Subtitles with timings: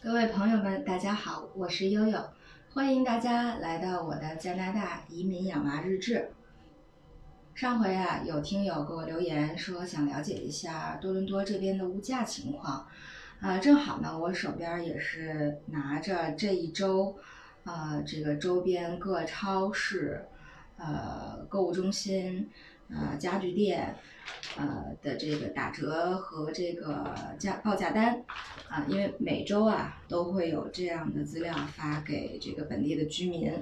[0.00, 2.30] 各位朋友们，大家好，我是悠悠，
[2.72, 6.30] 欢迎大家来到我的加拿大移民养娃日志。
[7.56, 12.86] 上回啊，有听友给我留言说想了解一下多伦多这边的物价情况，
[13.40, 17.16] 啊，正好呢，我手边也是拿着这一周，
[17.64, 20.28] 呃，这个周边各超市、
[20.76, 22.48] 呃购物中心、
[22.90, 23.96] 呃家具店。
[24.56, 28.24] 呃的这个打折和这个价报价单
[28.68, 33.52] 啊，因为每周啊都会有这样的资料发给这个本地的居民，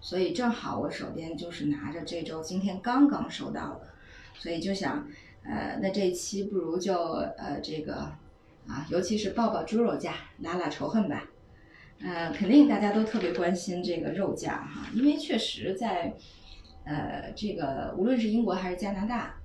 [0.00, 3.88] 所以正好我手边就是拿着这周今天刚刚收到的，
[4.34, 5.06] 所以就想
[5.44, 6.94] 呃那这一期不如就
[7.36, 8.12] 呃这个
[8.66, 11.28] 啊，尤其是报报猪肉价，拉拉仇恨吧。
[12.00, 16.14] 呃，肯定大家都特别关心这个肉价哈，因为确实在
[16.86, 19.36] 呃这个无论是英国还是加拿大。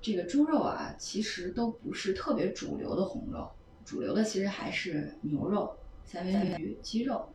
[0.00, 3.50] 这个猪肉啊，其实都不是特别主流的红肉，
[3.86, 5.74] 主流的其实还是牛肉、
[6.04, 7.26] 三文鱼、鸡肉，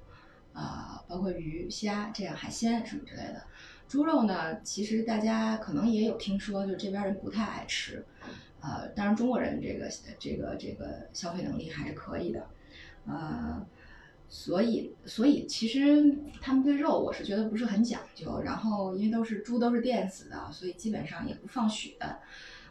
[0.53, 3.42] 啊，包括鱼虾这样海鲜什么之类的。
[3.88, 8.05] 猪肉呢，其实大家可能也有听说，就这边人不太爱吃，
[8.61, 9.89] 呃，当然中国人这个
[10.20, 12.47] 这个这个消费能力还是可以的，
[13.08, 13.66] 呃，
[14.30, 21.97] 所以所以其实他们对肉我是觉得不是很讲究，然后因为都是猪都是电死的，所以基本上也不放血。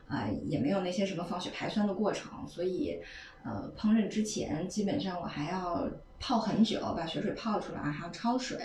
[0.09, 2.98] 啊，也没有那些什么放血排酸的过程，所以，
[3.45, 5.87] 呃，烹饪之前基本上我还要
[6.21, 8.59] 泡很久，把血水泡出来，还要焯水，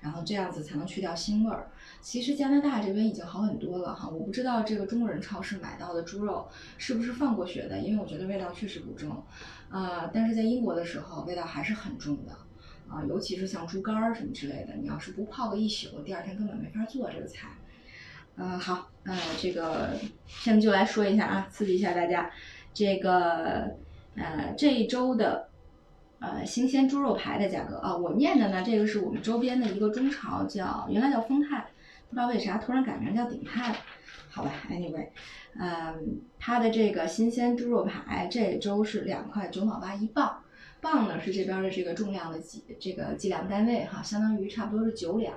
[0.00, 1.70] 然后这样子才能去掉腥味儿。
[2.00, 9.22] 其实加拿大这边已经好很多了哈，我不知道这个中国人超市买到的猪肉是不是放过血的，因为我觉得味道确实不重，
[9.68, 12.32] 啊，但是在英国的时候味道还是很重的，
[12.88, 17.48] 啊，尤其是像猪肝儿什么之类的，你要是不泡个一宿，第二天根本没法做这个菜。
[18.36, 19.90] 嗯，好，呃，这个
[20.26, 22.30] 下面就来说一下啊，刺激一下大家。
[22.72, 23.70] 这个
[24.16, 25.48] 呃，这一周的
[26.24, 31.66] 呃新鲜猪肉排的价格啊，我念的呢，这个是我们周边的一个中超，叫原来叫丰泰，
[32.08, 33.76] 不知道为啥突然改名叫鼎泰了。
[34.30, 35.08] 好吧，anyway，
[35.56, 40.42] 嗯，它的这个新鲜猪肉排这周是两块九毛八一磅，
[40.80, 45.36] 磅呢是这边的这个重量的计这个计量单位哈，相当于差不多是九两。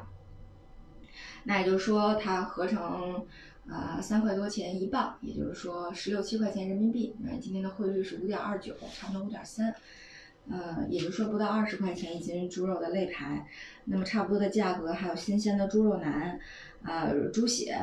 [1.43, 3.23] 那也就是说，它合成，
[3.69, 7.15] 呃，三块多钱一磅，也就是说十六七块钱人民币。
[7.19, 9.75] 那今天的汇率是五点二九，差不多五点三，
[10.49, 13.47] 呃，也就说不到二十块钱一斤猪肉的肋排。
[13.85, 16.39] 那么差不多的价格，还有新鲜的猪肉腩，
[16.83, 17.77] 呃，猪血，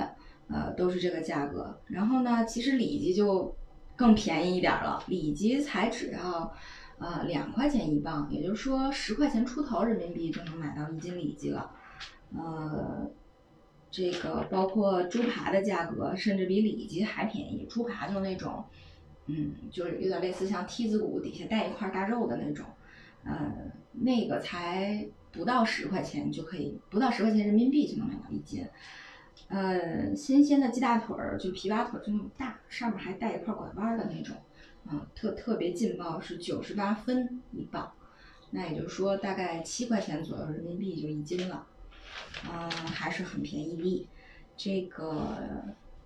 [0.48, 1.78] 呃，都是这个价格。
[1.86, 3.54] 然后呢，其实里脊就
[3.96, 6.52] 更便宜一点了，里脊才只要，
[6.98, 11.70] 呃，两块钱一磅，也就是说十块钱出头人民币就能买到一斤里脊了，
[12.36, 13.10] 呃。
[13.96, 17.64] 这个包括猪扒的价格，甚至比里脊还便宜。
[17.70, 18.64] 猪扒就那种，
[19.26, 22.66] 嗯，就是有点类似像梯子骨底下带一块大肉的那种，
[23.24, 28.66] 呃，那个才不到十块钱就可以，不到十块钱人民币就能买到一斤。
[29.48, 34.36] 呃，新鲜的鸡大腿儿，就皮扒腿就那么大，上面还带一块拐弯的那种，
[34.86, 37.92] 啊，特特别劲爆，是九十八分一磅，
[38.50, 41.66] 那也就是说大概七块钱左右人民币就一斤了。
[42.46, 44.08] 嗯，还是很便宜的。
[44.56, 45.36] 这个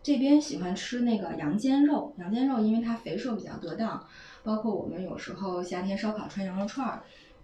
[0.02, 4.02] 这边喜欢吃那个羊肩肉，羊肩肉因为它肥瘦比较得当，
[4.42, 7.02] 包括我们有时候夏天烧烤串羊肉串儿，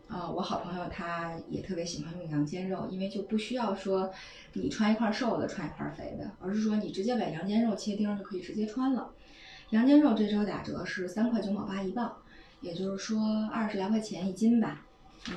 [0.09, 4.11] 啊，我好朋友他也特别喜欢用羊肩肉，因为就不需要说
[4.55, 9.11] 你穿一块瘦的，穿一块肥的，而是说你直接把羊肩肉切丁就可以直接穿了。
[9.71, 12.17] 羊肩肉这周打折是三块九毛八一磅，
[12.61, 14.87] 也就是说二十来块钱一斤吧，
[15.29, 15.37] 嗯。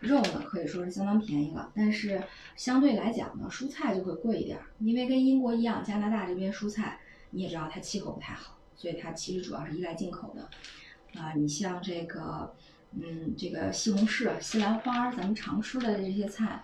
[0.00, 2.22] 肉呢可以说是相当便宜了，但是
[2.54, 7.00] 相对来讲呢，蔬菜就会贵一点，因为跟英国一样，加拿大这边蔬菜
[7.30, 10.48] 你也知道它气候不太好，所以它其实主要是依赖进口的。
[11.20, 12.54] 啊，你像这个，
[12.92, 16.62] 嗯，这个西红柿、西兰花，咱们常吃的这些菜，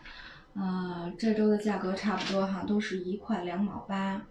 [0.54, 4.22] 呃，这周的价格差不多哈，都是一块两毛八，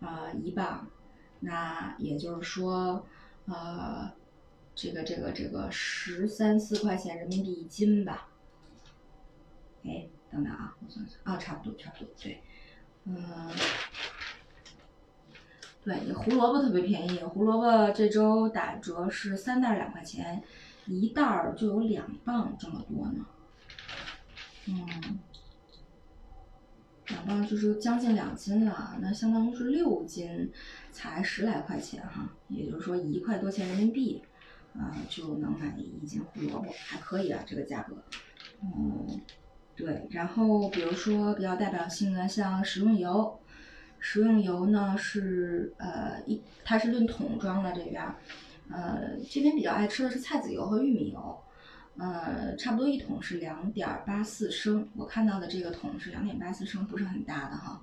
[0.00, 0.86] 呃，一磅，
[1.40, 3.04] 那也就是说，
[3.46, 4.12] 呃。
[4.76, 8.28] 这个这个这个十三四块钱人民币一斤吧，
[9.84, 12.42] 哎，等等啊，我算算啊，差不多差不多，对，
[13.04, 13.16] 嗯，
[15.84, 20.42] 对，胡萝卜特别便宜，胡萝卜这周打折是三袋两块钱，
[20.86, 23.24] 一袋儿就有两磅这么多呢，
[24.66, 25.20] 嗯，
[27.06, 30.50] 两磅就是将近两斤了，那相当于是六斤
[30.90, 34.20] 才十来块钱哈，也就是说一块多钱人民币。
[34.78, 37.96] 啊，就能买一斤胡萝卜，还可以啊，这个价格。
[38.60, 39.20] 嗯，
[39.76, 40.06] 对。
[40.10, 43.38] 然后比如说比较代表性的，像食用油，
[44.00, 48.04] 食用油呢是呃一，它是论桶装的这边，
[48.70, 51.38] 呃这边比较爱吃的是菜籽油和玉米油。
[51.96, 57.80] 呃，差不多一桶是两点八四升，我看到的这个桶是两点八四升，不是很大的哈。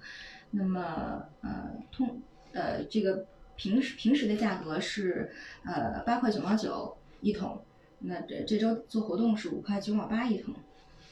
[0.49, 2.21] 那么呃通
[2.51, 3.25] 呃这个
[3.61, 5.31] 平时平时的价格是
[5.63, 7.63] 呃八块九毛九一桶，
[7.99, 10.55] 那这这周做活动是五块九毛八一桶，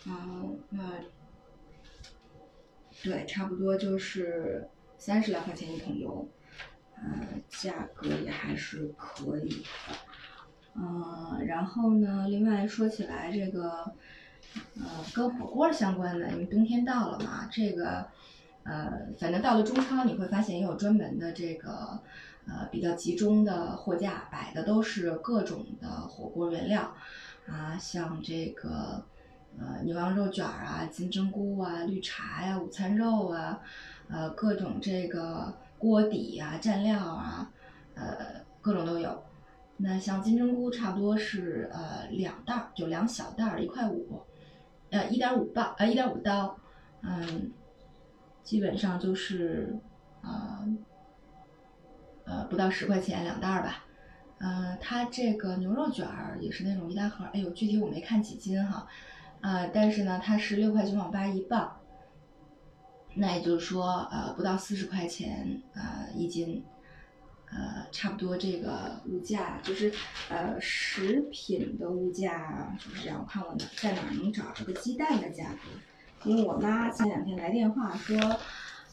[0.08, 0.96] 嗯那
[3.04, 4.68] 对，差不多就是
[4.98, 6.28] 三十来块钱一桶油，
[6.98, 9.96] 嗯，价格也还是可以的。
[10.74, 13.94] 嗯，然后呢，另外说起来这个，
[14.80, 18.08] 呃，跟火锅相关的，因为冬天到了嘛，这个，
[18.64, 22.02] 呃，反正到了中超你会发现也有专门的这个，
[22.50, 26.96] 呃，比较集中的货架，摆的都是各种的火锅原料，
[27.48, 29.04] 啊，像这个，
[29.60, 33.60] 呃，牛羊肉卷啊，金针菇啊，绿茶呀，午餐肉啊，
[34.08, 37.52] 呃，各种这个锅底啊，蘸料啊，
[37.94, 39.24] 呃，各种都有。
[39.78, 44.22] 那像金针菇差不多是呃两袋儿，就两小袋儿一块五，
[44.90, 46.58] 呃一点五磅呃一点五刀，
[47.02, 47.52] 嗯，
[48.44, 49.80] 基本上就是
[50.22, 50.68] 呃
[52.30, 53.84] 呃不到十块钱两袋儿吧，
[54.38, 58.88] 嗯，它这个牛肉卷儿也是那种一大盒，哎呦具体我没看几斤哈，
[59.42, 61.80] 呃但是呢它是六块九毛八一磅，
[63.16, 66.64] 那也就是说呃不到四十块钱呃一斤。
[67.52, 69.92] 呃，差不多这个物价就是，
[70.30, 73.20] 呃，食品的物价就是这样。
[73.20, 76.30] 我看我在哪能找这个鸡蛋的价格？
[76.30, 78.16] 因为我妈前两天来电话说，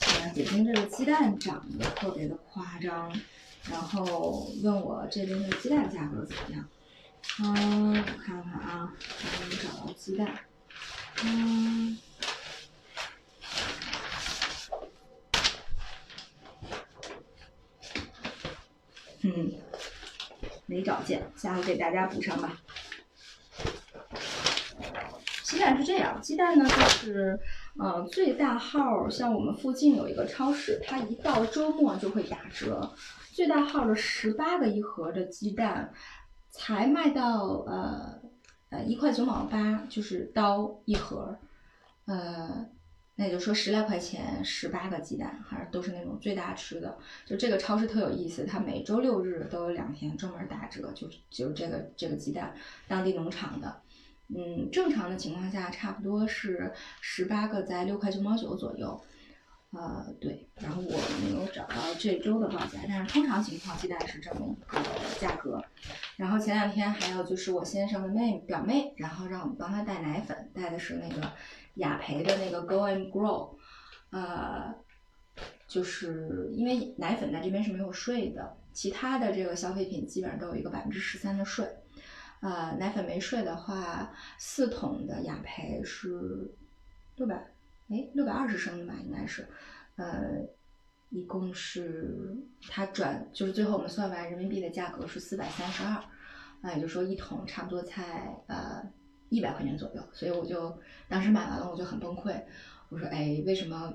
[0.01, 3.13] 呃，北京这个鸡蛋涨得特别的夸张，
[3.71, 6.69] 然后问我这边的鸡蛋价格怎么样？
[7.41, 10.39] 嗯，我看看啊，能不能找到鸡蛋？
[11.25, 11.99] 嗯。
[19.23, 19.53] 嗯，
[20.67, 22.63] 没找见，下回给大家补上吧。
[25.43, 27.41] 鸡蛋是这样，鸡蛋呢就是，
[27.79, 32.93] 呃，最大号像我们附近有一个超市，它一到周末就会打折，
[33.33, 35.93] 最大号的十八个一盒的鸡蛋，
[36.51, 38.21] 才卖到呃
[38.71, 41.37] 呃一块九毛八，就是刀一盒，
[42.07, 42.67] 呃。
[43.19, 46.99] 那也就说十来块钱，十八个鸡蛋，还是都是那种最大吃的。
[47.25, 52.55] 就这个超市特有意思，它每周六日都有两天专门打折，就就这个这个鸡蛋，
[52.87, 53.81] 当地农场的。
[54.29, 59.01] 嗯，正常的情况下差不多是十八个在六块九毛九左右。
[59.73, 60.49] 呃，对。
[60.55, 64.81] 然后我没有找到这周的报价，但是通常情况鸡蛋是这么一个
[65.21, 65.63] 价格。
[66.17, 71.33] 然后前两天还有就是我先生的妹表妹，然后让我们帮她带奶粉，带的是那个。
[71.77, 73.51] 雅培的那个 Go and Grow，
[74.09, 74.75] 呃，
[75.69, 81.69] 就是因为奶粉在这边是没有税的，其他的这个消费品基本上都有一个百分之十三的税，
[82.41, 86.55] 呃，奶粉没税的话，四桶的雅培是
[87.17, 87.35] 六百，
[87.89, 89.49] 哎，六百二十升的吧，应该是，
[89.97, 90.45] 呃，
[91.11, 92.37] 一共是
[92.69, 96.03] 它转就是最后我们算完人民币的价格是四百三十二，
[96.61, 98.83] 那也就是说一桶差不多才呃。
[99.29, 100.73] 一百块钱左右，所以我就
[101.09, 102.41] 当时买完了，我就很崩溃。
[102.89, 103.93] 我说，哎，为什么？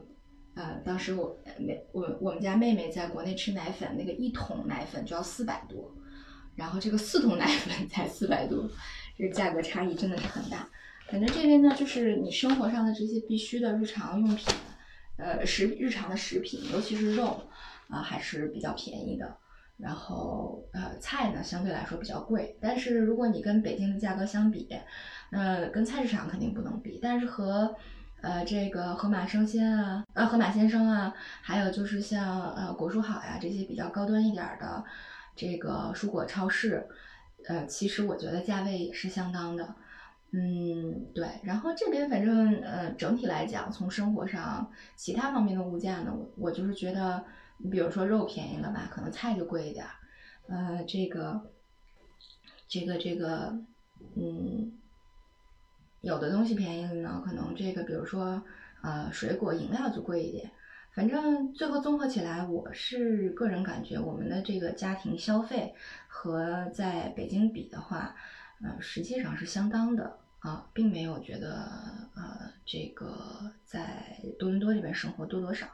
[0.56, 5.90] 呃，当时我妹我我们家妹妹在国内吃奶粉，那个一桶奶粉就要四百多，
[6.56, 8.70] 然后这个四桶奶粉才四百多，
[9.18, 10.68] 这个价格差异真的是很大。
[11.10, 14.54] 反正这边呢，就是你生活上的这些必须的日常用品，
[15.18, 17.42] 呃，食日常的食品，尤其是肉，
[17.90, 19.38] 啊，还是比较便宜的。
[19.78, 24.70] 然后，呃，菜呢相对来说比较贵，但是如果你跟北京的价格相比，
[25.32, 27.76] 呃，跟菜市场肯定不能比，但是和，
[28.22, 34.84] 呃，这个盒马生鲜啊，呃，盒马鲜生啊，还有就是像呃果蔬好呀这些比较高端一点的
[35.36, 36.88] 这个蔬果超市，
[37.48, 39.76] 呃，其实我觉得价位也是相当的，
[40.32, 41.28] 嗯，对。
[41.44, 47.24] 然后这边反正呃整体来讲，从生活上其他方面的物价呢，我我就是觉得。
[47.64, 49.86] 你比如说肉便宜了吧，可能菜就贵一点，
[50.48, 51.52] 呃，这个，
[52.68, 53.56] 这个这个，
[54.16, 54.72] 嗯，
[56.02, 58.44] 有的东西便宜了呢，可能这个比如说
[58.82, 60.50] 呃水果饮料就贵一点，
[60.94, 65.74] 反正最后综合起来，我是个人感觉我们的这个家庭消费
[66.08, 68.14] 和在北京比的话，
[68.62, 71.66] 呃，实际上是相当的啊，并没有觉得
[72.14, 75.66] 呃这个在多伦多这边生活多多少。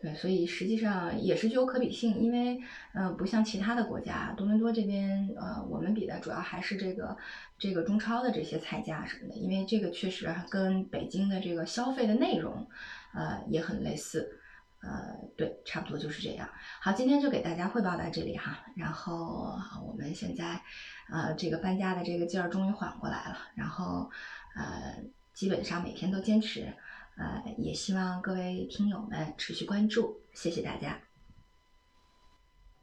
[0.00, 2.60] 对，所以实际上也是具有可比性，因为，
[2.92, 7.16] 嗯，不像其他的国家，多伦多这边，呃，我们比的主要还是这个，
[7.56, 12.66] 这个中超的这些菜价什么的，因为这个确实跟北京的这个消费的内容，
[13.14, 14.40] 呃，也很类似，
[14.80, 16.48] 呃，对，差不多就是这样。
[16.80, 18.64] 好，今天就给大家汇报到这里哈。
[18.76, 20.62] 然后我们现在，
[21.10, 23.38] 呃，这个搬家的这个劲儿终于缓过来了。
[23.54, 24.10] 然后，
[24.56, 25.02] 呃，
[25.32, 26.74] 基本上每天都坚持。
[27.14, 30.98] 呃，也希望各位听友们持续关注，谢谢大家。